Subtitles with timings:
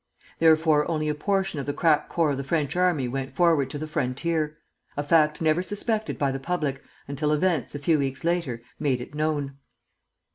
[0.39, 3.77] Therefore only a portion of the crack corps of the French army went forward to
[3.77, 4.57] the frontier,
[4.97, 9.13] a fact never suspected by the public until events, a few weeks later, made it
[9.13, 9.59] known.